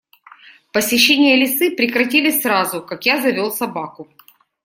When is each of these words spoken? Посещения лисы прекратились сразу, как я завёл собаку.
Посещения 0.73 1.35
лисы 1.35 1.75
прекратились 1.75 2.41
сразу, 2.41 2.81
как 2.83 3.05
я 3.05 3.21
завёл 3.21 3.51
собаку. 3.51 4.07